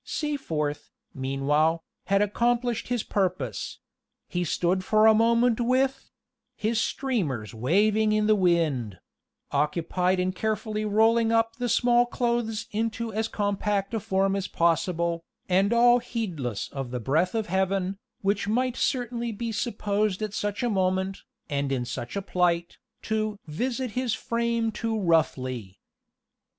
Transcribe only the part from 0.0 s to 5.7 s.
Seaforth, meanwhile, had accomplished his purpose: he stood for a moment